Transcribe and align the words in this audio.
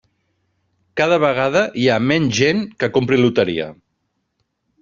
Cada 1.01 1.19
vegada 1.25 1.61
hi 1.83 1.87
ha 1.89 1.99
menys 2.13 2.33
gent 2.39 2.65
que 2.81 2.93
compri 2.97 3.23
loteria. 3.23 3.69